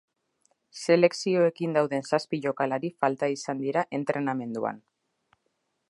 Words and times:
Selekzioekin 0.93 1.77
dauden 1.79 2.07
zazpi 2.11 2.39
jokalari 2.47 2.91
falta 3.05 3.31
izan 3.35 3.63
dira 3.67 3.85
entrenamenduan. 3.99 4.83